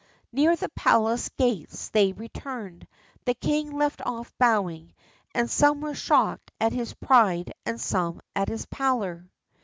[0.31, 2.87] Near the palace gates as they returned,
[3.25, 4.95] the king left off bowing,
[5.35, 9.29] and some were shocked at his pride and some at his pallor.